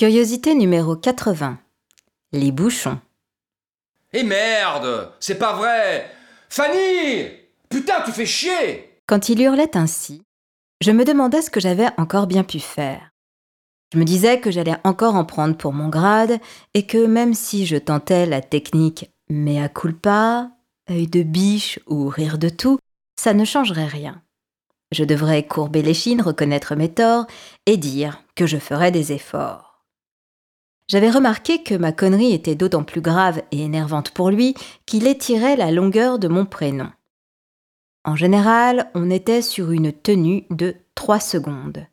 [0.00, 1.58] Curiosité numéro 80.
[2.32, 2.98] Les bouchons.
[4.14, 6.10] Eh merde C'est pas vrai
[6.48, 7.26] Fanny
[7.68, 10.22] Putain, tu fais chier Quand il hurlait ainsi,
[10.80, 13.10] je me demandais ce que j'avais encore bien pu faire.
[13.92, 16.38] Je me disais que j'allais encore en prendre pour mon grade
[16.72, 20.50] et que même si je tentais la technique mea culpa,
[20.88, 22.78] œil de biche ou rire de tout,
[23.20, 24.22] ça ne changerait rien.
[24.92, 27.26] Je devrais courber l'échine, reconnaître mes torts
[27.66, 29.69] et dire que je ferais des efforts.
[30.90, 35.54] J'avais remarqué que ma connerie était d'autant plus grave et énervante pour lui qu'il étirait
[35.54, 36.90] la longueur de mon prénom.
[38.04, 41.86] En général, on était sur une tenue de 3 secondes.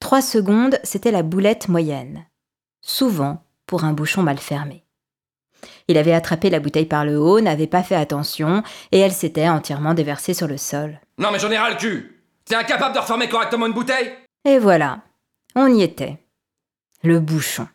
[0.00, 2.24] 3 secondes, c'était la boulette moyenne.
[2.80, 4.86] Souvent pour un bouchon mal fermé.
[5.86, 9.50] Il avait attrapé la bouteille par le haut, n'avait pas fait attention, et elle s'était
[9.50, 10.98] entièrement déversée sur le sol.
[11.18, 14.10] Non mais j'en ai ras le cul T'es incapable de refermer correctement une bouteille?
[14.46, 15.02] Et voilà,
[15.54, 16.16] on y était.
[17.02, 17.68] Le bouchon.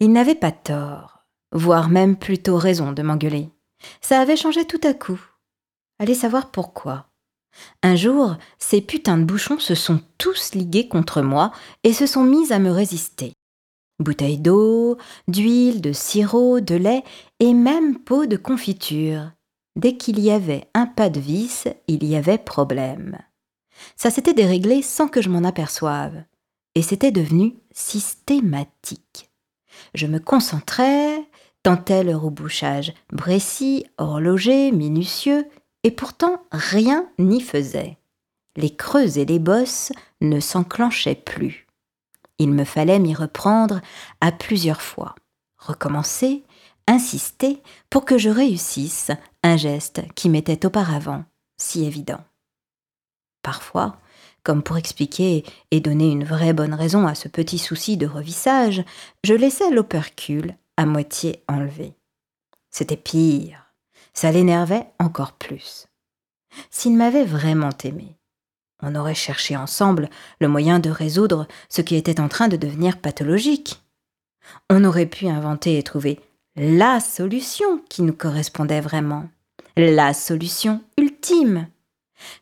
[0.00, 3.50] Il n'avait pas tort, voire même plutôt raison de m'engueuler.
[4.00, 5.20] Ça avait changé tout à coup.
[5.98, 7.06] Allez savoir pourquoi.
[7.82, 11.52] Un jour, ces putains de bouchons se sont tous ligués contre moi
[11.84, 13.32] et se sont mis à me résister.
[13.98, 17.02] Bouteilles d'eau, d'huile, de sirop, de lait
[17.40, 19.30] et même pot de confiture.
[19.74, 23.18] Dès qu'il y avait un pas de vis, il y avait problème.
[23.96, 26.24] Ça s'était déréglé sans que je m'en aperçoive,
[26.74, 29.30] et c'était devenu systématique.
[29.94, 31.24] Je me concentrais,
[31.62, 35.46] tentais le rebouchage précis, horloger, minutieux,
[35.82, 37.96] et pourtant rien n'y faisait.
[38.56, 41.66] Les creux et les bosses ne s'enclenchaient plus.
[42.38, 43.80] Il me fallait m'y reprendre
[44.20, 45.14] à plusieurs fois,
[45.58, 46.42] recommencer,
[46.86, 49.10] insister pour que je réussisse
[49.42, 51.24] un geste qui m'était auparavant
[51.56, 52.20] si évident.
[53.42, 53.96] Parfois,
[54.46, 58.84] comme pour expliquer et donner une vraie bonne raison à ce petit souci de revissage,
[59.24, 61.94] je laissais l'opercule à moitié enlevé.
[62.70, 63.72] C'était pire.
[64.14, 65.88] Ça l'énervait encore plus.
[66.70, 68.14] S'il m'avait vraiment aimé,
[68.84, 70.08] on aurait cherché ensemble
[70.40, 73.82] le moyen de résoudre ce qui était en train de devenir pathologique.
[74.70, 76.20] On aurait pu inventer et trouver
[76.54, 79.28] la solution qui nous correspondait vraiment,
[79.76, 81.66] la solution ultime.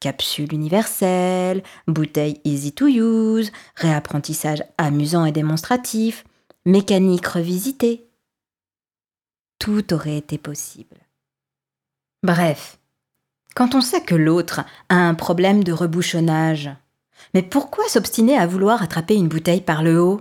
[0.00, 6.24] Capsule universelle, bouteille easy to use, réapprentissage amusant et démonstratif,
[6.64, 8.06] mécanique revisitée.
[9.58, 10.96] Tout aurait été possible.
[12.22, 12.78] Bref,
[13.54, 16.70] quand on sait que l'autre a un problème de rebouchonnage,
[17.34, 20.20] mais pourquoi s'obstiner à vouloir attraper une bouteille par le haut?